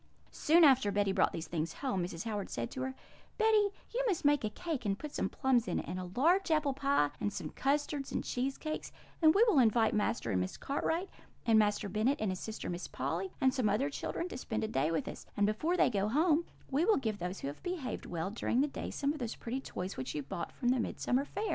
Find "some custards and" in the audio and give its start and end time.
7.31-8.23